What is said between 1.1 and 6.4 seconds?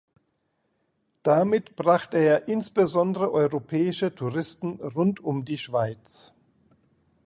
Damit brachte er insbesondere europäische Touristen rund um die Schweiz.